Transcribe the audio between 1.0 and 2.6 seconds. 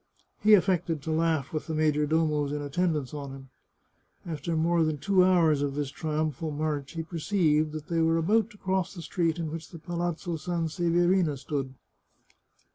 to laugh with the major domos